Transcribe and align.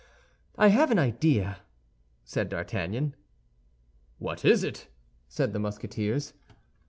"I 0.57 0.69
have 0.69 0.89
an 0.89 0.97
idea," 0.97 1.57
said 2.23 2.49
D'Artagnan. 2.49 3.13
"What 4.17 4.43
is 4.43 4.63
it?" 4.63 4.87
said 5.27 5.53
the 5.53 5.59
Musketeers. 5.59 6.33